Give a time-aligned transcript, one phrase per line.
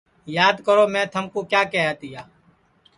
[0.37, 2.21] یاد کرو میں تھمکُو کیا کیہیا تیا